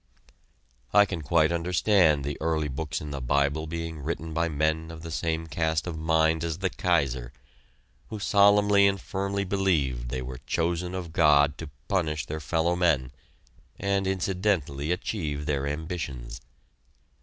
I 0.95 1.05
can 1.05 1.21
quite 1.21 1.51
understand 1.51 2.23
the 2.23 2.35
early 2.41 2.69
books 2.69 3.01
in 3.01 3.11
the 3.11 3.21
Bible 3.21 3.67
being 3.67 3.99
written 3.99 4.33
by 4.33 4.49
men 4.49 4.89
of 4.89 5.03
the 5.03 5.11
same 5.11 5.45
cast 5.45 5.85
of 5.85 5.95
mind 5.95 6.43
as 6.43 6.57
the 6.57 6.71
Kaiser, 6.71 7.31
who 8.07 8.17
solemnly 8.17 8.87
and 8.87 8.99
firmly 8.99 9.43
believed 9.43 10.09
they 10.09 10.23
were 10.23 10.39
chosen 10.47 10.95
of 10.95 11.13
God 11.13 11.55
to 11.59 11.69
punish 11.87 12.25
their 12.25 12.39
fellow 12.39 12.75
men, 12.75 13.11
and 13.77 14.07
incidentally 14.07 14.91
achieve 14.91 15.45
their 15.45 15.67
ambitions. 15.67 16.41